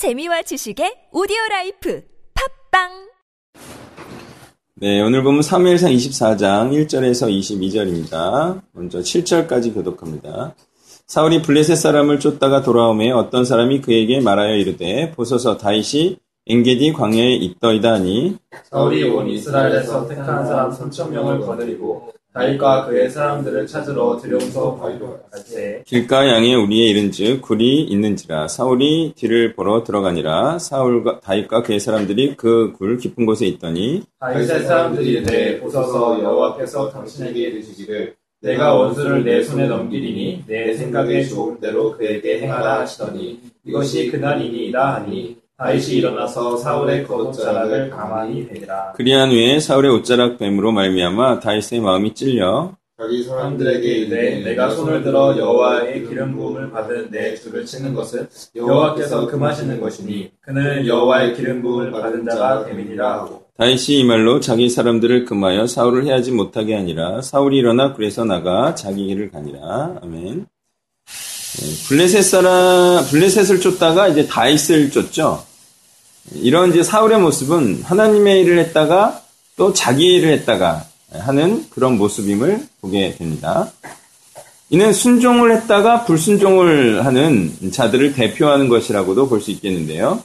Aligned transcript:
재미와 0.00 0.40
지식의 0.40 1.12
오디오 1.12 1.36
라이프 1.50 2.00
팟빵 2.72 2.88
네, 4.76 5.02
오늘 5.02 5.22
본문 5.22 5.42
사무엘상 5.42 5.94
24장 5.94 6.72
1절에서 6.72 7.28
22절입니다. 7.28 8.62
먼저 8.72 9.00
7절까지 9.00 9.74
교독합니다. 9.74 10.54
사울이 11.06 11.42
블레셋 11.42 11.76
사람을 11.76 12.18
쫓다가 12.18 12.62
돌아오매 12.62 13.10
어떤 13.10 13.44
사람이 13.44 13.82
그에게 13.82 14.22
말하여 14.22 14.54
이르되 14.54 15.10
보소서 15.10 15.58
다윗이 15.58 16.16
엔게디 16.46 16.94
광야에 16.94 17.34
있더이다 17.34 17.92
하니 17.92 18.38
사울이 18.70 19.04
온 19.04 19.28
이스라엘에서 19.28 20.08
택한 20.08 20.46
사람 20.46 20.70
3천 20.70 21.10
명을 21.10 21.40
거느리고 21.40 22.10
다윗과 22.32 22.86
그의 22.86 23.10
사람들을 23.10 23.66
찾으러 23.66 24.16
들염소 24.16 24.78
갈때 25.30 25.82
길가 25.84 26.28
양에 26.28 26.54
우리의 26.54 26.90
이른즉 26.90 27.42
굴이 27.42 27.82
있는지라 27.84 28.46
사울이 28.48 29.14
뒤를 29.16 29.54
보러 29.54 29.82
들어가니라 29.82 30.58
사울과 30.60 31.20
다윗과 31.20 31.62
그의 31.62 31.80
사람들이 31.80 32.36
그 32.36 32.72
굴 32.78 32.98
깊은 32.98 33.26
곳에 33.26 33.46
있더니 33.46 34.02
다윗의 34.20 34.62
사람들이 34.62 35.10
이르되 35.10 35.60
보소서 35.60 36.22
여호와께서 36.22 36.90
당신에게 36.90 37.40
이르시기를 37.40 38.14
내가 38.42 38.74
원수를 38.74 39.24
내 39.24 39.42
손에 39.42 39.66
넘기리니 39.66 40.44
내 40.46 40.72
생각에 40.72 41.24
좋은 41.24 41.60
대로 41.60 41.96
그에게 41.96 42.40
행하라 42.40 42.80
하시더니 42.80 43.38
이것이 43.66 44.10
그날이니이다 44.10 44.94
하니 44.94 45.36
다윗이 45.60 45.98
일어나서 45.98 46.56
사울의 46.56 47.06
겉옷자락을 47.06 47.90
가만히 47.90 48.46
베니라. 48.48 48.92
그리한 48.92 49.30
후에 49.30 49.60
사울의 49.60 49.90
옷자락 49.90 50.38
뱀으로 50.38 50.72
말미암아 50.72 51.40
다윗의 51.40 51.80
마음이 51.80 52.14
찔려 52.14 52.72
자기 52.98 53.22
사람들에게 53.22 53.86
이르되 53.86 54.42
내가 54.42 54.70
손을 54.70 55.02
들어 55.02 55.36
여호와의 55.36 56.06
기름 56.06 56.34
부음을 56.34 56.70
받은 56.70 57.10
내 57.10 57.34
주를 57.34 57.66
치는 57.66 57.92
것은 57.92 58.26
여호와께서 58.56 59.26
금하시는 59.26 59.78
것이니 59.78 60.30
그는 60.40 60.86
여호와의 60.86 61.36
기름 61.36 61.60
부음을 61.60 61.90
받은 61.90 62.24
자가 62.30 62.64
됨이니라 62.64 63.12
하고. 63.20 63.44
다윗이 63.58 64.00
이 64.00 64.04
말로 64.04 64.40
자기 64.40 64.70
사람들을 64.70 65.26
금하여 65.26 65.66
사울을 65.66 66.06
해하지 66.06 66.32
못하게 66.32 66.74
하니라. 66.74 67.20
사울이 67.20 67.58
일어나 67.58 67.92
그래서 67.92 68.24
나가 68.24 68.74
자기 68.74 69.08
길을 69.08 69.30
가니라. 69.30 70.00
아멘. 70.02 70.46
네, 71.50 71.88
블레셋 71.88 72.22
사람 72.22 73.04
블레셋을 73.10 73.60
쫓다가 73.60 74.08
이제 74.08 74.26
다윗을 74.26 74.90
쫓죠 74.90 75.49
이런 76.32 76.70
이제 76.70 76.82
사울의 76.82 77.18
모습은 77.20 77.82
하나님의 77.82 78.42
일을 78.42 78.58
했다가 78.58 79.22
또 79.56 79.72
자기 79.72 80.14
일을 80.14 80.32
했다가 80.32 80.84
하는 81.12 81.68
그런 81.70 81.98
모습임을 81.98 82.66
보게 82.80 83.14
됩니다. 83.16 83.72
이는 84.70 84.92
순종을 84.92 85.52
했다가 85.56 86.04
불순종을 86.04 87.04
하는 87.04 87.52
자들을 87.72 88.14
대표하는 88.14 88.68
것이라고도 88.68 89.28
볼 89.28 89.40
수 89.40 89.50
있겠는데요. 89.50 90.22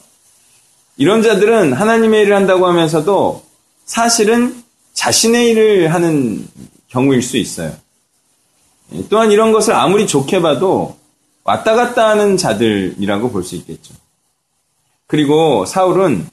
이런 0.97 1.23
자들은 1.23 1.73
하나님의 1.73 2.23
일을 2.23 2.35
한다고 2.35 2.67
하면서도 2.67 3.43
사실은 3.85 4.63
자신의 4.93 5.49
일을 5.49 5.93
하는 5.93 6.47
경우일 6.89 7.21
수 7.23 7.37
있어요. 7.37 7.73
또한 9.09 9.31
이런 9.31 9.51
것을 9.51 9.73
아무리 9.73 10.05
좋게 10.05 10.41
봐도 10.41 10.95
왔다 11.43 11.73
갔다 11.73 12.09
하는 12.09 12.37
자들이라고 12.37 13.31
볼 13.31 13.43
수 13.43 13.55
있겠죠. 13.55 13.93
그리고 15.07 15.65
사울은 15.65 16.27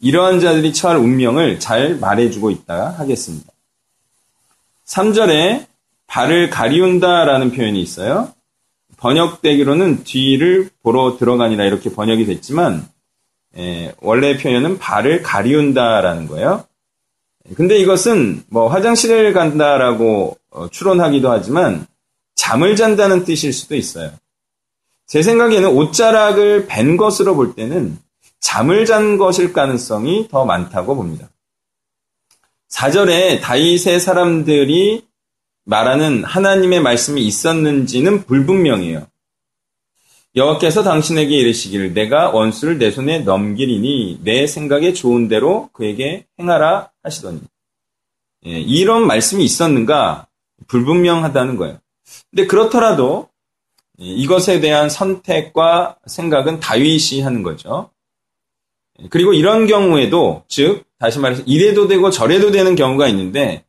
이러한 0.00 0.40
자들이 0.40 0.72
처할 0.72 0.98
운명을 0.98 1.60
잘 1.60 1.96
말해주고 1.96 2.50
있다 2.50 2.90
하겠습니다. 2.90 3.52
3절에 4.86 5.66
발을 6.06 6.50
가리운다라는 6.50 7.52
표현이 7.52 7.80
있어요. 7.80 8.32
번역되기로는 8.98 10.04
뒤를 10.04 10.70
보러 10.82 11.16
들어가니라 11.18 11.64
이렇게 11.64 11.90
번역이 11.92 12.26
됐지만 12.26 12.88
에, 13.56 13.94
원래 14.00 14.36
표현은 14.36 14.78
발을 14.78 15.22
가리운다라는 15.22 16.28
거예요. 16.28 16.64
근데 17.54 17.78
이것은 17.78 18.44
뭐 18.48 18.68
화장실을 18.68 19.32
간다라고 19.32 20.36
어, 20.50 20.68
추론하기도 20.68 21.30
하지만 21.30 21.86
잠을 22.34 22.76
잔다는 22.76 23.24
뜻일 23.24 23.52
수도 23.52 23.76
있어요. 23.76 24.12
제 25.06 25.22
생각에는 25.22 25.68
옷자락을 25.68 26.66
벤 26.66 26.96
것으로 26.96 27.36
볼 27.36 27.54
때는 27.54 27.98
잠을 28.46 28.86
잔 28.86 29.18
것일 29.18 29.52
가능성이 29.52 30.28
더 30.28 30.44
많다고 30.44 30.94
봅니다. 30.94 31.28
4절에 32.70 33.40
다윗의 33.40 33.98
사람들이 33.98 35.04
말하는 35.64 36.22
하나님의 36.22 36.80
말씀이 36.80 37.26
있었는지는 37.26 38.24
불분명해요. 38.24 39.08
여호와께서 40.36 40.84
당신에게 40.84 41.36
이르시기를 41.36 41.92
내가 41.92 42.30
원수를 42.30 42.78
내 42.78 42.92
손에 42.92 43.18
넘기리니 43.18 44.20
내 44.22 44.46
생각에 44.46 44.92
좋은 44.92 45.26
대로 45.26 45.68
그에게 45.72 46.24
행하라 46.38 46.92
하시더니 47.02 47.40
예, 48.46 48.60
이런 48.60 49.08
말씀이 49.08 49.42
있었는가 49.42 50.28
불분명하다는 50.68 51.56
거예요. 51.56 51.80
근데 52.30 52.46
그렇더라도 52.46 53.28
이것에 53.98 54.60
대한 54.60 54.88
선택과 54.88 55.96
생각은 56.06 56.60
다윗이 56.60 57.22
하는 57.22 57.42
거죠. 57.42 57.90
그리고 59.10 59.32
이런 59.32 59.66
경우에도 59.66 60.44
즉 60.48 60.84
다시 60.98 61.18
말해서 61.18 61.42
이래도 61.46 61.88
되고 61.88 62.10
저래도 62.10 62.50
되는 62.50 62.74
경우가 62.74 63.08
있는데 63.08 63.64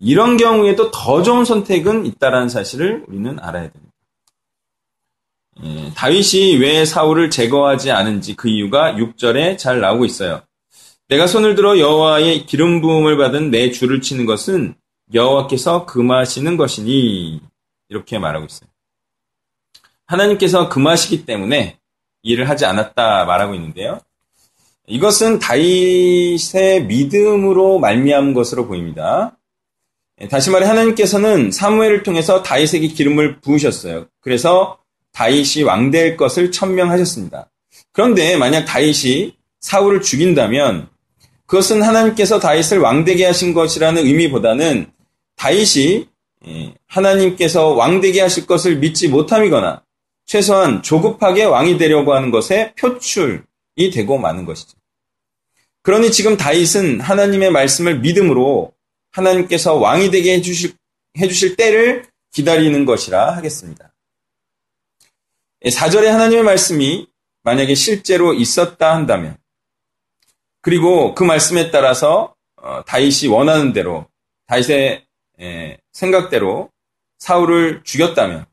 이런 0.00 0.36
경우에도 0.36 0.90
더 0.90 1.22
좋은 1.22 1.44
선택은 1.44 2.06
있다라는 2.06 2.48
사실을 2.48 3.04
우리는 3.08 3.38
알아야 3.40 3.70
됩니다. 3.70 3.94
예, 5.62 5.92
다윗이 5.94 6.56
왜 6.56 6.84
사울을 6.84 7.30
제거하지 7.30 7.92
않은지 7.92 8.34
그 8.34 8.48
이유가 8.48 8.94
6절에 8.94 9.56
잘 9.56 9.80
나오고 9.80 10.04
있어요. 10.04 10.42
내가 11.08 11.26
손을 11.26 11.54
들어 11.54 11.78
여호와의 11.78 12.46
기름 12.46 12.80
부음을 12.80 13.16
받은 13.16 13.50
내 13.50 13.70
주를 13.70 14.00
치는 14.00 14.26
것은 14.26 14.74
여호와께서 15.12 15.86
금하시는 15.86 16.56
것이니 16.56 17.40
이렇게 17.88 18.18
말하고 18.18 18.46
있어요. 18.46 18.68
하나님께서 20.06 20.68
금하시기 20.68 21.24
때문에 21.24 21.78
일을 22.22 22.48
하지 22.48 22.64
않았다 22.64 23.26
말하고 23.26 23.54
있는데요. 23.54 24.00
이것은 24.86 25.38
다윗의 25.38 26.84
믿음으로 26.86 27.78
말미암은 27.78 28.34
것으로 28.34 28.66
보입니다. 28.66 29.38
예, 30.20 30.28
다시 30.28 30.50
말해 30.50 30.66
하나님께서는 30.66 31.50
사무엘을 31.50 32.02
통해서 32.02 32.42
다윗에게 32.42 32.88
기름을 32.88 33.40
부으셨어요. 33.40 34.06
그래서 34.20 34.78
다윗이 35.12 35.64
왕될 35.64 36.16
것을 36.16 36.52
천명하셨습니다. 36.52 37.50
그런데 37.92 38.36
만약 38.36 38.64
다윗이 38.64 39.36
사울을 39.60 40.02
죽인다면 40.02 40.88
그것은 41.46 41.82
하나님께서 41.82 42.38
다윗을 42.38 42.78
왕되게 42.78 43.24
하신 43.24 43.54
것이라는 43.54 44.04
의미보다는 44.04 44.86
다윗이 45.36 46.08
예, 46.46 46.74
하나님께서 46.86 47.68
왕되게 47.68 48.20
하실 48.20 48.46
것을 48.46 48.76
믿지 48.76 49.08
못함이거나 49.08 49.82
최소한 50.26 50.82
조급하게 50.82 51.44
왕이 51.44 51.78
되려고 51.78 52.14
하는 52.14 52.30
것의 52.30 52.74
표출이 52.76 53.40
되고 53.76 54.18
마는 54.18 54.44
것이죠. 54.44 54.76
그러니 55.82 56.12
지금 56.12 56.36
다윗은 56.36 57.00
하나님의 57.00 57.50
말씀을 57.50 58.00
믿음으로 58.00 58.72
하나님께서 59.12 59.74
왕이 59.74 60.10
되게 60.10 60.34
해주실, 60.34 60.74
해주실 61.18 61.56
때를 61.56 62.06
기다리는 62.32 62.84
것이라 62.84 63.36
하겠습니다. 63.36 63.94
4절에 65.64 66.06
하나님의 66.06 66.42
말씀이 66.42 67.06
만약에 67.42 67.74
실제로 67.74 68.32
있었다 68.32 68.94
한다면, 68.94 69.36
그리고 70.62 71.14
그 71.14 71.22
말씀에 71.22 71.70
따라서 71.70 72.34
어, 72.56 72.82
다윗이 72.86 73.28
원하는 73.28 73.74
대로, 73.74 74.06
다윗의 74.46 75.04
생각대로 75.92 76.70
사울을 77.18 77.82
죽였다면, 77.84 78.46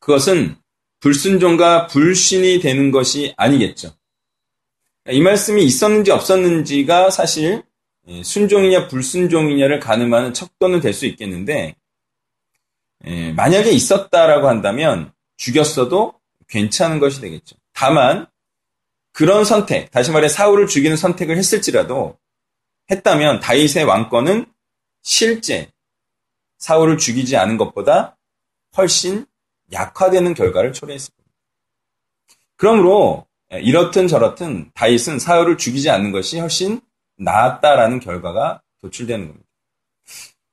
그것은 0.00 0.56
불순종과 0.98 1.86
불신이 1.86 2.60
되는 2.60 2.90
것이 2.90 3.34
아니겠죠. 3.36 3.94
이 5.08 5.20
말씀이 5.20 5.64
있었는지 5.64 6.10
없었는지가 6.10 7.10
사실 7.10 7.62
예, 8.08 8.22
순종이냐 8.22 8.88
불순종이냐를 8.88 9.80
가늠하는 9.80 10.34
척도는 10.34 10.80
될 10.80 10.92
수 10.92 11.06
있겠는데 11.06 11.76
예, 13.06 13.32
만약에 13.32 13.70
있었다라고 13.70 14.48
한다면 14.48 15.12
죽였어도 15.36 16.20
괜찮은 16.48 16.98
것이 16.98 17.20
되겠죠. 17.20 17.56
다만 17.72 18.26
그런 19.12 19.44
선택, 19.44 19.90
다시 19.90 20.10
말해 20.10 20.28
사울을 20.28 20.66
죽이는 20.66 20.96
선택을 20.96 21.36
했을지라도 21.36 22.18
했다면 22.90 23.40
다윗의 23.40 23.84
왕권은 23.84 24.46
실제 25.02 25.70
사울을 26.58 26.98
죽이지 26.98 27.36
않은 27.36 27.56
것보다 27.56 28.18
훨씬 28.76 29.26
약화되는 29.72 30.34
결과를 30.34 30.72
초래했을 30.72 31.14
겁니다. 31.14 31.36
그러므로 32.56 33.26
예, 33.26 33.29
이렇든 33.58 34.06
저렇든 34.06 34.70
다윗은 34.74 35.18
사울을 35.18 35.58
죽이지 35.58 35.90
않는 35.90 36.12
것이 36.12 36.38
훨씬 36.38 36.80
낫다라는 37.16 38.00
결과가 38.00 38.62
도출되는 38.80 39.26
겁니다. 39.26 39.46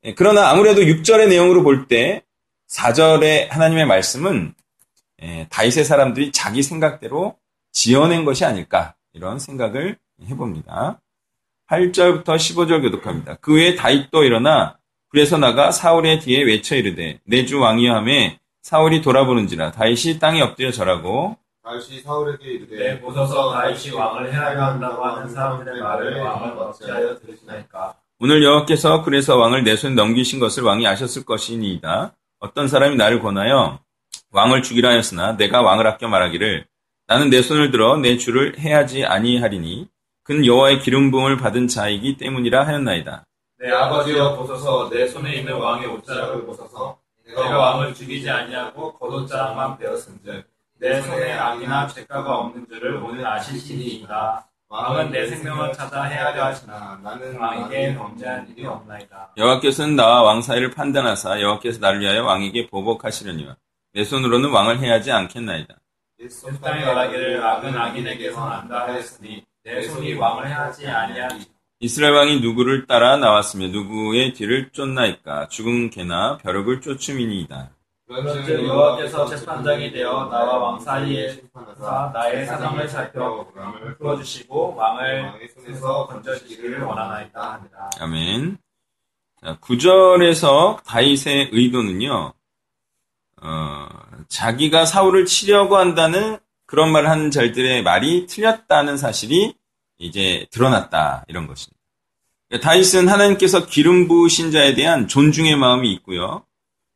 예, 0.03 0.13
그러나 0.13 0.49
아무래도 0.49 0.81
6절의 0.81 1.29
내용으로 1.29 1.63
볼 1.63 1.88
때 1.88 2.23
4절의 2.69 3.49
하나님의 3.49 3.85
말씀은 3.85 4.53
예, 5.21 5.47
다윗의 5.49 5.85
사람들이 5.85 6.31
자기 6.31 6.61
생각대로 6.63 7.38
지어낸 7.71 8.25
것이 8.25 8.45
아닐까 8.45 8.95
이런 9.13 9.39
생각을 9.39 9.97
해봅니다. 10.27 10.99
8절부터 11.69 12.25
15절 12.25 12.81
교독합니다. 12.81 13.35
그 13.41 13.53
후에 13.53 13.75
다윗도 13.75 14.23
일어나 14.23 14.77
불에서 15.09 15.38
나가 15.38 15.71
사울의 15.71 16.19
뒤에 16.19 16.44
외쳐 16.44 16.75
이르되 16.75 17.19
내주 17.25 17.59
왕이함에 17.59 18.39
사울이 18.61 19.01
돌아보는지라 19.01 19.71
다윗이 19.71 20.19
땅에 20.19 20.41
엎드려 20.41 20.71
절하고 20.71 21.38
다윗이 21.68 22.00
사울에게 22.00 22.46
이르되 22.50 22.78
내 22.78 23.02
보소서 23.02 23.52
다윗이 23.52 23.94
왕을 23.94 24.31
해하려 24.31 24.64
한다고 24.64 25.04
하는 25.04 25.28
사람들의 25.28 25.81
말을 25.81 26.18
왕은 26.22 26.58
어찌하여 26.58 27.19
들으시나이까 27.19 27.94
오늘 28.19 28.42
여호와께서 28.42 29.04
그래서 29.04 29.36
왕을 29.36 29.66
내 29.66 29.75
손에 29.75 29.94
넘기신 29.94 30.40
것을 30.40 30.64
왕이 30.64 30.88
아셨을 30.88 31.25
것이니이다. 31.25 32.14
어떤 32.40 32.69
사람이 32.69 32.96
나를 32.96 33.22
권하여 33.22 33.80
왕을 34.31 34.64
죽이라 34.64 34.92
하였으나 34.92 35.36
내가 35.36 35.62
왕을 35.62 35.86
아껴 35.86 36.08
말하기를 36.08 36.66
나는 37.08 37.30
내 37.30 37.42
손을 37.42 37.69
들어 37.72 37.98
내 37.98 38.18
주를 38.18 38.58
해하지 38.58 39.04
아니하리니 39.04 39.90
그는 40.24 40.46
여호와의 40.46 40.80
기름 40.80 41.12
부음을 41.12 41.36
받은 41.36 41.68
자이기 41.68 42.16
때문이라 42.16 42.66
하였나이다. 42.66 43.25
내 43.60 43.72
아버지여 43.72 44.38
보소서 44.38 44.90
내 44.90 45.06
손에 45.06 45.36
있는 45.36 45.54
왕의 45.54 45.88
옷자락을 45.88 46.46
보소서 46.46 46.98
내가 47.25 47.58
왕을 47.58 47.94
죽이지 47.94 48.30
아니하고 48.30 48.94
겉옷자락만 48.94 49.78
베었은즉 49.78 50.46
내 50.79 51.01
손에 51.01 51.33
악이나 51.33 51.88
죄가가 51.88 52.38
없는 52.38 52.68
줄을 52.68 52.95
오늘 52.97 53.25
아시시니이다 53.25 54.47
왕은 54.69 55.12
내 55.12 55.25
생명을 55.27 55.71
찾아 55.71 56.03
해하려 56.03 56.44
하시나. 56.45 57.00
나는 57.01 57.38
왕에게 57.38 57.95
범죄한 57.95 58.50
일이 58.50 58.65
없나이다. 58.65 59.31
여호와께서는 59.38 59.95
나와 59.95 60.24
왕 60.24 60.41
사이를 60.41 60.71
판단하사 60.71 61.39
여호와께서 61.41 61.79
나를 61.79 62.01
위하여 62.01 62.25
왕에게 62.25 62.68
보복하시려니와 62.68 63.56
내 63.94 64.03
손으로는 64.03 64.50
왕을 64.51 64.79
해하지 64.79 65.12
않겠나이다. 65.12 65.74
그 66.19 66.59
땅에 66.59 66.83
말하기를 66.83 67.41
악은 67.41 67.77
악인에게서 67.77 68.50
난다 68.50 68.88
하였으니 68.88 69.44
내 69.63 69.81
손이 69.83 70.15
왕을 70.15 70.47
해하지 70.50 70.88
아니하니. 70.88 71.45
이스라엘 71.80 72.13
왕이 72.13 72.41
누구를 72.41 72.88
따라 72.88 73.18
나왔으며 73.18 73.68
누구의 73.68 74.33
뒤를 74.33 74.71
쫓나이까? 74.71 75.47
죽은 75.47 75.91
개나 75.91 76.38
벼룩을 76.39 76.81
쫓음이니이다. 76.81 77.69
그런즉 78.07 78.65
여호와께서 78.65 79.27
재판장이 79.27 79.92
되어 79.92 80.30
나와 80.30 80.57
왕 80.57 80.80
사이에 80.80 81.42
사 81.77 82.09
나의 82.13 82.45
사정을 82.45 82.88
살펴 82.88 83.45
풀어주시고 83.98 84.75
왕을 84.75 85.50
손에서 85.54 86.07
건져주시기를 86.07 86.83
원하나이다 86.83 87.54
합니다. 87.54 87.89
아멘. 88.00 88.57
자, 89.42 89.57
9절에서 89.59 90.83
다윗의 90.86 91.50
의도는요, 91.51 92.33
어, 93.42 93.88
자기가 94.30 94.86
사울을 94.86 95.25
치려고 95.25 95.75
한다는 95.75 96.39
그런 96.65 96.92
말을 96.92 97.09
하는 97.09 97.30
자들의 97.30 97.83
말이 97.83 98.25
틀렸다는 98.25 98.98
사실이 98.98 99.54
이제 100.00 100.48
드러났다. 100.51 101.25
이런 101.27 101.45
것입니다. 101.45 101.77
그러니까 102.48 102.69
다윗은 102.69 103.09
하나님께서 103.09 103.65
기름 103.65 104.07
부으신 104.07 104.51
자에 104.51 104.74
대한 104.75 105.07
존중의 105.07 105.57
마음이 105.57 105.92
있고요. 105.94 106.46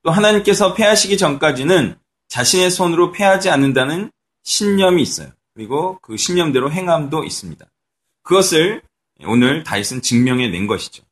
또 0.04 0.12
하나님께서 0.12 0.74
패하시기 0.74 1.18
전까지는 1.18 1.98
자신의 2.28 2.72
손으로 2.72 3.12
패하지 3.12 3.50
않는다는 3.50 4.12
신념이 4.44 5.02
있어요. 5.02 5.30
그리고 5.54 6.00
그 6.02 6.18
신념대로 6.18 6.72
행함도 6.72 7.24
있습니다. 7.24 7.66
그것을 8.24 8.82
오늘 9.26 9.64
다윗은 9.64 10.02
증명해 10.02 10.48
낸 10.48 10.68
것이죠. 10.68 11.04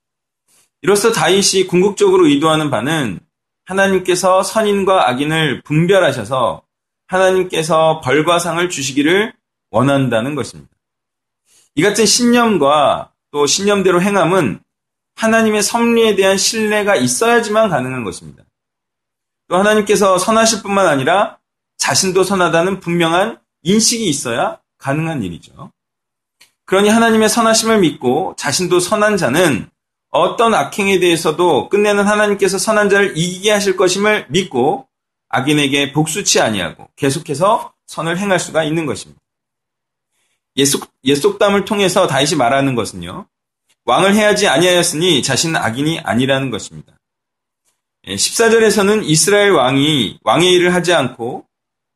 이로써 0.81 1.11
다윗이 1.11 1.67
궁극적으로 1.67 2.27
의도하는 2.27 2.69
바는 2.69 3.19
하나님께서 3.65 4.43
선인과 4.43 5.09
악인을 5.09 5.61
분별하셔서 5.63 6.63
하나님께서 7.07 8.01
벌과 8.01 8.39
상을 8.39 8.67
주시기를 8.69 9.33
원한다는 9.71 10.35
것입니다. 10.35 10.71
이 11.75 11.81
같은 11.81 12.05
신념과 12.05 13.11
또 13.31 13.45
신념대로 13.45 14.01
행함은 14.01 14.59
하나님의 15.15 15.61
섭리에 15.61 16.15
대한 16.15 16.37
신뢰가 16.37 16.95
있어야지만 16.95 17.69
가능한 17.69 18.03
것입니다. 18.03 18.43
또 19.49 19.57
하나님께서 19.57 20.17
선하실 20.17 20.61
뿐만 20.61 20.87
아니라 20.87 21.37
자신도 21.77 22.23
선하다는 22.23 22.79
분명한 22.79 23.39
인식이 23.63 24.07
있어야 24.07 24.59
가능한 24.77 25.23
일이죠. 25.23 25.71
그러니 26.65 26.87
하나님의 26.89 27.29
선하심을 27.29 27.79
믿고 27.79 28.35
자신도 28.37 28.79
선한 28.79 29.17
자는 29.17 29.67
어떤 30.11 30.53
악행에 30.53 30.99
대해서도 30.99 31.69
끝내는 31.69 32.05
하나님께서 32.05 32.57
선한 32.57 32.89
자를 32.89 33.17
이기게 33.17 33.51
하실 33.51 33.75
것임을 33.75 34.27
믿고 34.29 34.87
악인에게 35.29 35.93
복수치 35.93 36.39
아니하고 36.39 36.89
계속해서 36.95 37.73
선을 37.87 38.19
행할 38.19 38.39
수가 38.39 38.63
있는 38.63 38.85
것입니다. 38.85 39.19
예속, 40.57 40.91
예속담을 41.03 41.65
통해서 41.65 42.05
다시 42.05 42.35
말하는 42.35 42.75
것은요. 42.75 43.27
왕을 43.85 44.13
해야지 44.13 44.47
아니하였으니 44.47 45.23
자신은 45.23 45.55
악인이 45.55 46.01
아니라는 46.01 46.51
것입니다. 46.51 46.98
14절에서는 48.05 49.03
이스라엘 49.05 49.51
왕이 49.51 50.19
왕의 50.23 50.53
일을 50.53 50.73
하지 50.73 50.93
않고 50.93 51.45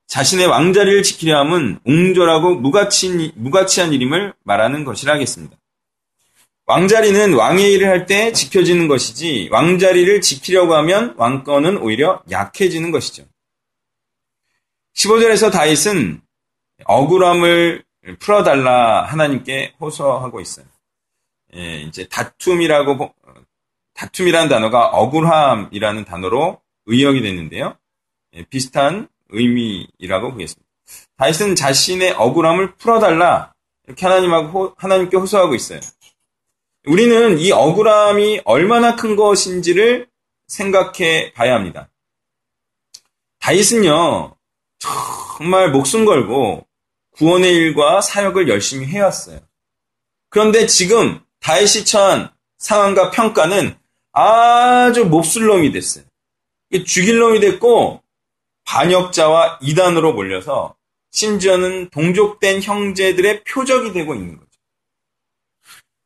자신의 0.08 0.46
왕자리를 0.48 1.02
지키려 1.04 1.40
함은 1.40 1.80
옹졸하고 1.86 2.56
무가치, 2.56 3.32
무가치한 3.36 3.94
일임을 3.94 4.34
말하는 4.44 4.84
것이라 4.84 5.14
하겠습니다. 5.14 5.58
왕자리는 6.66 7.34
왕의 7.34 7.74
일을 7.74 7.88
할 7.88 8.06
때 8.06 8.32
지켜지는 8.32 8.88
것이지 8.88 9.50
왕자리를 9.52 10.22
지키려고 10.22 10.76
하면 10.76 11.14
왕권은 11.18 11.78
오히려 11.78 12.22
약해지는 12.30 12.92
것이죠. 12.92 13.26
15절에서 14.96 15.52
다윗은 15.52 16.22
억울함을 16.86 17.84
풀어달라 18.20 19.04
하나님께 19.04 19.74
호소하고 19.80 20.42
있어요. 20.42 20.66
예, 21.56 21.82
이제 21.82 22.08
다툼이라고 22.08 23.14
다툼이라는 23.94 24.50
단어가 24.50 24.88
억울함이라는 24.88 26.06
단어로 26.06 26.62
의역이 26.86 27.22
됐는데요. 27.22 27.78
예, 28.36 28.44
비슷한 28.46 29.08
의미라고 29.30 30.32
보겠습니다. 30.32 30.70
다윗은 31.18 31.56
자신의 31.56 32.12
억울함을 32.12 32.76
풀어달라 32.76 33.54
이렇게 33.88 34.06
하나님하고 34.06 34.76
하나님께 34.78 35.18
호소하고 35.18 35.56
있어요. 35.56 35.80
우리는 36.86 37.40
이 37.40 37.52
억울함이 37.52 38.42
얼마나 38.46 38.96
큰 38.96 39.16
것인지를 39.16 40.08
생각해 40.48 41.34
봐야 41.34 41.56
합니다. 41.56 41.90
다윗은요 43.40 44.36
정말 44.80 45.72
목숨 45.72 46.06
걸고 46.06 46.68
구원의 47.12 47.54
일과 47.54 48.02
사역을 48.02 48.50
열심히 48.50 48.88
해왔어요. 48.88 49.40
그런데 50.30 50.66
지금 50.68 51.22
다윗이 51.40 51.86
처한 51.86 52.32
상황과 52.58 53.12
평가는 53.12 53.78
아주 54.14 55.06
몹쓸 55.06 55.46
놈이 55.46 55.72
됐어요. 55.72 56.06
죽일 56.86 57.20
놈이 57.20 57.40
됐고 57.40 58.02
반역자와 58.66 59.60
이단으로 59.62 60.14
몰려서 60.14 60.76
심지어는 61.12 61.90
동족된 61.90 62.62
형제들의 62.62 63.44
표적이 63.44 63.92
되고 63.94 64.16
있는 64.16 64.38
거죠. 64.38 64.50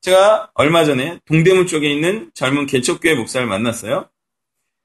제가 0.02 0.52
얼마 0.54 0.86
전에 0.86 1.20
동대문 1.26 1.68
쪽에 1.68 1.90
있는 1.90 2.32
젊은 2.34 2.66
개척교회 2.66 3.16
목사를 3.16 3.46
만났어요. 3.46 4.10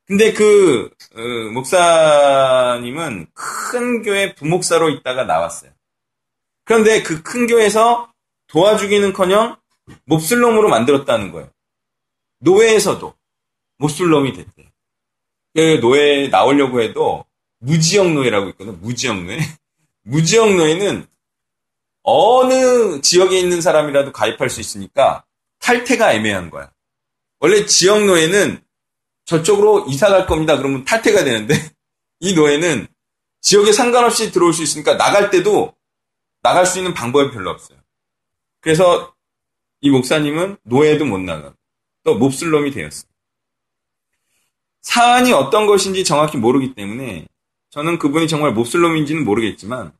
근데 0.06 0.32
그 0.32 0.90
어, 1.14 1.52
목사님은 1.52 3.26
큰 3.34 4.02
교회 4.02 4.34
부목사로 4.34 4.90
있다가 4.90 5.24
나왔어요. 5.24 5.70
그런데 6.64 7.02
그 7.02 7.22
큰 7.22 7.46
교회에서 7.46 8.12
도와주기는커녕 8.48 9.56
몹쓸 10.04 10.40
놈으로 10.40 10.68
만들었다는 10.68 11.32
거예요. 11.32 11.50
노예에서도 12.42 13.14
몹쓸 13.78 14.10
놈이 14.10 14.32
됐대요. 14.32 14.66
그 15.54 15.80
노예 15.80 16.28
나오려고 16.28 16.80
해도 16.80 17.24
무지역 17.58 18.12
노예라고 18.12 18.50
있거든요. 18.50 18.76
무지역 18.78 19.22
노예. 19.22 19.38
무지역 20.02 20.54
노예는 20.54 21.06
어느 22.02 23.00
지역에 23.00 23.38
있는 23.38 23.60
사람이라도 23.60 24.12
가입할 24.12 24.50
수 24.50 24.60
있으니까 24.60 25.24
탈퇴가 25.60 26.14
애매한 26.14 26.50
거야. 26.50 26.72
원래 27.38 27.66
지역 27.66 28.04
노예는 28.04 28.60
저쪽으로 29.24 29.86
이사 29.88 30.08
갈 30.08 30.26
겁니다. 30.26 30.56
그러면 30.56 30.84
탈퇴가 30.84 31.24
되는데 31.24 31.54
이 32.20 32.34
노예는 32.34 32.88
지역에 33.40 33.72
상관없이 33.72 34.32
들어올 34.32 34.52
수 34.52 34.62
있으니까 34.62 34.96
나갈 34.96 35.30
때도 35.30 35.74
나갈 36.42 36.66
수 36.66 36.78
있는 36.78 36.94
방법이 36.94 37.32
별로 37.32 37.50
없어요. 37.50 37.78
그래서 38.60 39.14
이 39.80 39.90
목사님은 39.90 40.58
노예도 40.64 41.04
못 41.04 41.18
나가고 41.18 41.54
또 42.04 42.16
몹쓸 42.16 42.50
놈이 42.50 42.70
되었어요. 42.70 43.10
사안이 44.82 45.32
어떤 45.32 45.66
것인지 45.66 46.04
정확히 46.04 46.36
모르기 46.36 46.74
때문에 46.74 47.26
저는 47.70 47.98
그분이 47.98 48.28
정말 48.28 48.52
몹쓸 48.52 48.80
놈인지는 48.80 49.24
모르겠지만 49.24 49.92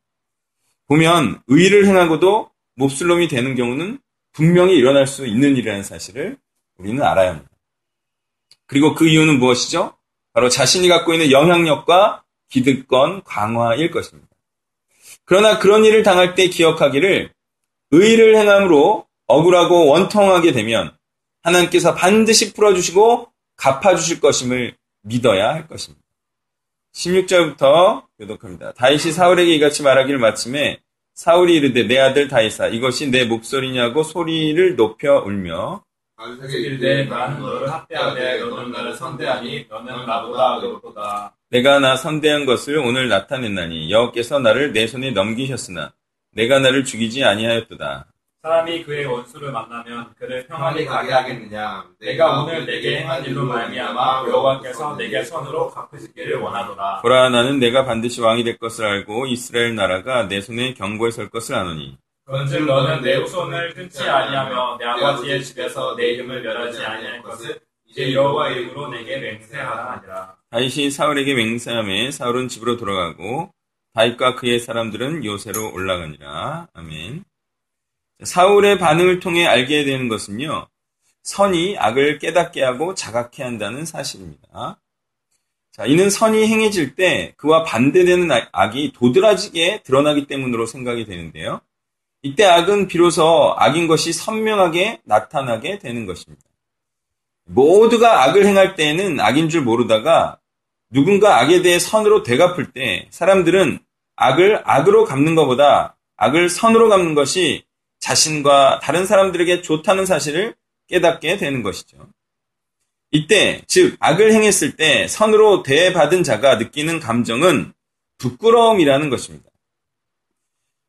보면 0.87 1.41
의를 1.47 1.85
행하고도 1.87 2.51
몹쓸 2.75 3.07
놈이 3.07 3.27
되는 3.27 3.55
경우는 3.55 3.99
분명히 4.31 4.75
일어날 4.75 5.07
수 5.07 5.25
있는 5.25 5.55
일이라는 5.55 5.83
사실을 5.83 6.37
우리는 6.77 7.01
알아야 7.01 7.31
합니다. 7.31 7.49
그리고 8.65 8.93
그 8.95 9.07
이유는 9.07 9.39
무엇이죠? 9.39 9.95
바로 10.33 10.49
자신이 10.49 10.87
갖고 10.87 11.13
있는 11.13 11.31
영향력과 11.31 12.23
기득권 12.49 13.23
강화일 13.23 13.91
것입니다. 13.91 14.27
그러나 15.25 15.59
그런 15.59 15.85
일을 15.85 16.03
당할 16.03 16.35
때 16.35 16.47
기억하기를 16.47 17.31
의를 17.91 18.35
행함으로 18.35 19.07
억울하고 19.27 19.87
원통하게 19.87 20.51
되면 20.51 20.95
하나님께서 21.43 21.93
반드시 21.93 22.53
풀어주시고 22.53 23.27
갚아주실 23.57 24.19
것임을 24.19 24.75
믿어야 25.03 25.53
할 25.53 25.67
것입니다. 25.67 26.03
16절부터 26.93 28.03
교독합니다. 28.19 28.73
다윗이 28.73 29.11
사울에게 29.11 29.53
이같이 29.55 29.83
말하기를 29.83 30.19
마침에 30.19 30.79
사울이 31.13 31.55
이르되 31.55 31.83
내 31.83 31.99
아들 31.99 32.27
다윗아 32.27 32.67
이것이 32.67 33.11
내 33.11 33.25
목소리냐고 33.25 34.03
소리를 34.03 34.75
높여 34.75 35.17
울며 35.19 35.83
이르되 36.47 37.05
나는 37.05 37.41
너를 37.41 37.71
학대하되 37.71 38.39
너는 38.39 38.71
나를 38.71 38.93
선대하니 38.93 39.65
너는 39.69 40.05
나보다 40.05 40.57
어렵도다. 40.57 41.35
내가 41.49 41.79
나 41.79 41.95
선대한 41.95 42.45
것을 42.45 42.77
오늘 42.77 43.09
나타냈나니 43.09 43.91
여호께서 43.91 44.39
나를 44.39 44.71
내 44.73 44.87
손에 44.87 45.11
넘기셨으나 45.11 45.93
내가 46.31 46.59
나를 46.59 46.85
죽이지 46.85 47.23
아니하였도다. 47.23 48.12
사람이 48.43 48.83
그의 48.83 49.05
원수를 49.05 49.53
만나면 49.53 50.13
그를 50.15 50.45
평안히 50.47 50.83
가게 50.83 51.13
하겠느냐? 51.13 51.85
내가 51.97 52.41
오늘 52.41 52.65
내게 52.65 52.97
행한 52.99 53.23
일로 53.23 53.45
말미암아 53.45 54.25
여호와께서 54.27 54.97
내게 54.97 55.23
손으로 55.23 55.69
갚으시기를 55.69 56.39
원하노라. 56.41 56.99
보라 57.03 57.29
나는 57.29 57.59
내가 57.59 57.85
반드시 57.85 58.19
왕이 58.19 58.43
될 58.43 58.57
것을 58.57 58.83
알고 58.83 59.27
이스라엘 59.27 59.75
나라가 59.75 60.27
내 60.27 60.41
손에 60.41 60.73
경고에 60.73 61.11
설 61.11 61.29
것을 61.29 61.55
아노니 61.55 61.97
그런즉 62.25 62.65
너는 62.65 63.01
내 63.01 63.15
후손을 63.15 63.75
끊지 63.75 64.03
아니하며 64.03 64.77
내 64.77 64.85
아버지의 64.87 65.41
집에서 65.41 65.95
내 65.95 66.07
이름을 66.07 66.41
멸하지 66.41 66.83
아니할 66.83 67.21
것을 67.23 67.61
이제 67.85 68.13
여호와 68.13 68.49
이름으로 68.49 68.89
내게 68.89 69.19
맹세하라 69.19 69.91
하니라. 69.93 70.35
다윗이 70.49 70.91
사울에게 70.91 71.33
맹세함에 71.33 72.11
사울은 72.11 72.49
집으로 72.49 72.75
돌아가고 72.75 73.53
다윗과 73.93 74.35
그의 74.35 74.59
사람들은 74.59 75.23
요새로 75.23 75.71
올라가니라. 75.73 76.67
아멘. 76.73 77.23
사울의 78.21 78.77
반응을 78.77 79.19
통해 79.19 79.45
알게 79.45 79.85
되는 79.85 80.07
것은요. 80.07 80.67
선이 81.23 81.77
악을 81.77 82.19
깨닫게 82.19 82.61
하고 82.61 82.93
자각해 82.93 83.43
한다는 83.43 83.85
사실입니다. 83.85 84.79
자, 85.71 85.85
이는 85.85 86.09
선이 86.09 86.45
행해질 86.47 86.95
때 86.95 87.33
그와 87.37 87.63
반대되는 87.63 88.29
악이 88.51 88.93
도드라지게 88.93 89.81
드러나기 89.83 90.27
때문으로 90.27 90.67
생각이 90.67 91.05
되는데요. 91.05 91.61
이때 92.21 92.45
악은 92.45 92.87
비로소 92.87 93.55
악인 93.57 93.87
것이 93.87 94.13
선명하게 94.13 95.01
나타나게 95.03 95.79
되는 95.79 96.05
것입니다. 96.05 96.43
모두가 97.45 98.23
악을 98.23 98.45
행할 98.45 98.75
때에는 98.75 99.19
악인 99.19 99.49
줄 99.49 99.61
모르다가 99.61 100.39
누군가 100.89 101.41
악에 101.41 101.61
대해 101.61 101.79
선으로 101.79 102.23
되갚을 102.23 102.71
때 102.71 103.07
사람들은 103.09 103.79
악을 104.15 104.61
악으로 104.63 105.05
갚는 105.05 105.35
것보다 105.35 105.97
악을 106.17 106.49
선으로 106.49 106.87
갚는 106.87 107.15
것이 107.15 107.65
자신과 108.03 108.81
다른 108.83 109.05
사람들에게 109.05 109.61
좋다는 109.61 110.05
사실을 110.05 110.55
깨닫게 110.89 111.37
되는 111.37 111.63
것이죠. 111.63 112.09
이때, 113.11 113.61
즉, 113.65 113.95
악을 113.99 114.33
행했을 114.33 114.75
때 114.75 115.07
선으로 115.07 115.63
대받은 115.63 116.23
자가 116.23 116.57
느끼는 116.57 116.99
감정은 116.99 117.71
부끄러움이라는 118.17 119.09
것입니다. 119.09 119.49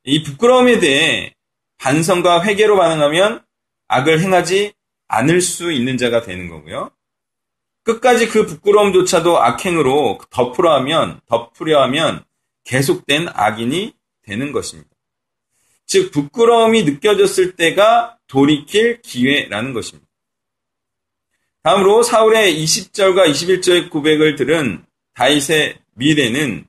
이 0.03 0.25
부끄러움에 0.25 0.81
대해 0.81 1.35
반성과 1.79 2.43
회개로 2.43 2.77
반응하면 2.77 3.45
악을 3.87 4.21
행하지 4.21 4.73
않을 5.07 5.41
수 5.41 5.71
있는 5.71 5.97
자가 5.97 6.23
되는 6.23 6.49
거고요. 6.49 6.91
끝까지 7.85 8.29
그 8.29 8.45
부끄러움조차도 8.45 9.41
악행으로 9.41 10.19
덮으려 10.31 10.75
하면, 10.79 11.21
덮으려 11.27 11.81
하면 11.83 12.25
계속된 12.65 13.29
악인이 13.33 13.95
되는 14.23 14.51
것입니다. 14.51 14.94
즉, 15.87 16.11
부끄러움이 16.11 16.85
느껴졌을 16.85 17.57
때가 17.57 18.19
돌이킬 18.27 19.03
기회라는 19.03 19.73
것입니다. 19.73 20.09
다음으로 21.63 22.03
사울의 22.03 22.63
20절과 22.63 23.31
21절의 23.31 23.91
고백을 23.91 24.37
들은 24.37 24.85
다윗의 25.15 25.79
미래는 25.95 26.67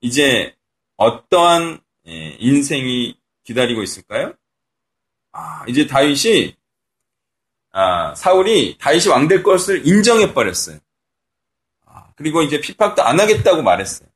이제 0.00 0.54
어떠한 0.96 1.80
인생이 2.04 3.16
기다리고 3.44 3.82
있을까요? 3.82 4.34
아, 5.32 5.64
이제 5.66 5.86
다윗이 5.86 6.54
아, 7.72 8.14
사울이 8.14 8.76
다윗이 8.78 9.08
왕 9.08 9.28
될 9.28 9.42
것을 9.42 9.86
인정해 9.86 10.32
버렸어요. 10.32 10.78
아, 11.86 12.12
그리고 12.16 12.42
이제 12.42 12.60
핍박도 12.60 13.02
안 13.02 13.20
하겠다고 13.20 13.62
말했어요. 13.62 14.08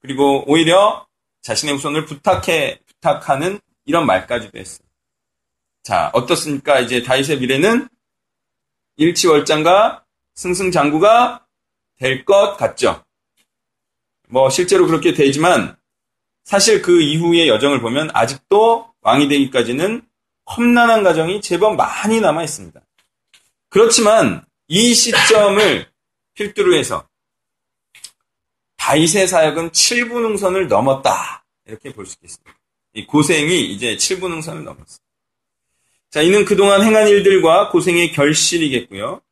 그리고 0.00 0.44
오히려 0.46 1.06
자신의 1.42 1.76
후손을 1.76 2.06
부탁해 2.06 2.80
부탁하는 3.02 3.60
이런 3.84 4.06
말까지도 4.06 4.58
했어요. 4.58 4.86
자, 5.82 6.10
어떻습니까? 6.14 6.80
이제 6.80 7.02
다윗의 7.02 7.40
미래는 7.40 7.88
일치월장과 8.96 10.04
승승장구가 10.34 11.46
될 11.98 12.24
것 12.24 12.56
같죠. 12.56 13.04
뭐 14.28 14.48
실제로 14.48 14.86
그렇게 14.86 15.12
되지만 15.12 15.76
사실 16.44 16.80
그 16.82 17.00
이후의 17.00 17.48
여정을 17.48 17.80
보면 17.80 18.10
아직도 18.14 18.92
왕이 19.02 19.28
되기까지는 19.28 20.02
험난한 20.56 21.02
과정이 21.02 21.40
제법 21.40 21.76
많이 21.76 22.20
남아 22.20 22.42
있습니다. 22.44 22.80
그렇지만 23.68 24.44
이 24.68 24.94
시점을 24.94 25.90
필두로 26.34 26.76
해서 26.76 27.06
다윗의 28.76 29.28
사역은 29.28 29.70
7분응선을 29.70 30.66
넘었다. 30.68 31.44
이렇게 31.66 31.92
볼 31.92 32.06
수 32.06 32.16
있겠습니다. 32.16 32.61
이 32.94 33.06
고생이 33.06 33.72
이제 33.72 33.96
7분응선을 33.96 34.62
넘었어요. 34.64 34.98
자, 36.10 36.20
이는 36.20 36.44
그동안 36.44 36.82
행한 36.82 37.08
일들과 37.08 37.70
고생의 37.70 38.12
결실이겠고요. 38.12 39.22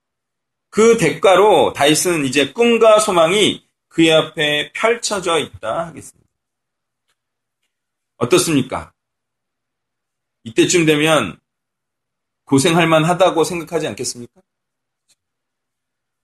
그 0.71 0.97
대가로 0.97 1.73
다윗은 1.75 2.25
이제 2.25 2.53
꿈과 2.53 3.01
소망이 3.01 3.67
그의 3.89 4.13
앞에 4.13 4.73
펼쳐져 4.73 5.39
있다 5.39 5.89
하겠습니다. 5.89 6.31
어떻습니까? 8.17 8.93
이때쯤 10.45 10.87
되면 10.87 11.39
고생할 12.45 12.87
만하다고 12.87 13.45
생각하지 13.45 13.87
않겠습니까? 13.89 14.41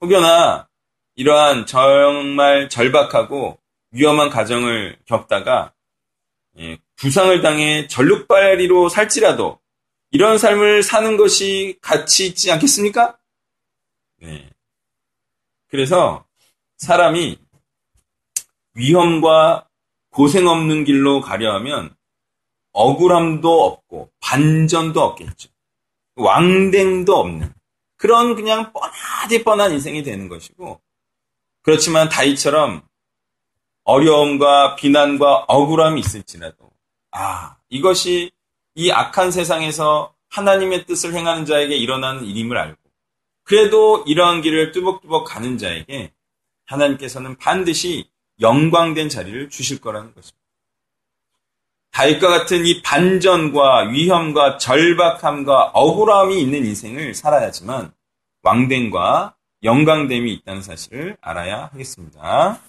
혹여나 0.00 0.68
이러한 1.16 1.66
정말 1.66 2.68
절박하고 2.68 3.58
위험한 3.90 4.30
가정을 4.30 4.98
겪다가 5.06 5.72
예, 6.58 6.78
부상을 6.96 7.40
당해 7.42 7.86
전룩발이로 7.88 8.88
살지라도 8.88 9.60
이런 10.10 10.38
삶을 10.38 10.82
사는 10.82 11.16
것이 11.16 11.78
가치 11.80 12.26
있지 12.26 12.50
않겠습니까? 12.50 13.18
네. 14.20 14.50
그래서 15.68 16.24
사람이 16.78 17.38
위험과 18.74 19.68
고생 20.10 20.46
없는 20.46 20.84
길로 20.84 21.20
가려 21.20 21.54
하면 21.56 21.94
억울함도 22.72 23.64
없고 23.64 24.10
반전도 24.20 25.00
없겠죠. 25.00 25.50
왕댕도 26.14 27.14
없는 27.14 27.52
그런 27.96 28.34
그냥 28.34 28.72
뻔하디 28.72 29.44
뻔한 29.44 29.72
인생이 29.72 30.02
되는 30.02 30.28
것이고 30.28 30.80
그렇지만 31.62 32.08
다이처럼 32.08 32.86
어려움과 33.84 34.76
비난과 34.76 35.44
억울함이 35.48 36.00
있을지라도 36.00 36.65
아 37.18 37.56
이것이 37.70 38.30
이 38.74 38.90
악한 38.90 39.30
세상에서 39.30 40.14
하나님의 40.28 40.84
뜻을 40.84 41.14
행하는 41.14 41.46
자에게 41.46 41.74
일어나는 41.74 42.26
일임을 42.26 42.58
알고 42.58 42.76
그래도 43.42 44.04
이러한 44.06 44.42
길을 44.42 44.72
뚜벅뚜벅 44.72 45.26
가는 45.26 45.56
자에게 45.56 46.12
하나님께서는 46.66 47.36
반드시 47.36 48.10
영광된 48.40 49.08
자리를 49.08 49.48
주실 49.48 49.80
거라는 49.80 50.12
것입니다. 50.12 50.36
다윗과 51.92 52.28
같은 52.28 52.66
이 52.66 52.82
반전과 52.82 53.88
위험과 53.88 54.58
절박함과 54.58 55.70
억울함이 55.72 56.38
있는 56.38 56.66
인생을 56.66 57.14
살아야지만 57.14 57.94
왕됨과 58.42 59.36
영광됨이 59.62 60.30
있다는 60.34 60.60
사실을 60.60 61.16
알아야 61.22 61.70
하겠습니다. 61.72 62.60